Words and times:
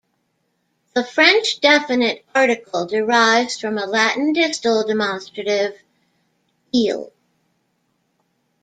The 0.95 1.03
French 1.03 1.59
definite 1.59 2.25
article 2.33 2.87
derives 2.87 3.59
from 3.59 3.77
a 3.77 3.85
Latin 3.85 4.33
distal 4.33 4.83
demonstrative, 4.83 5.79
"ille". 6.73 7.11